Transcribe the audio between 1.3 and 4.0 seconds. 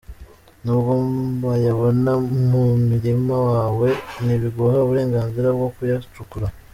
wayabona mu murima wawe,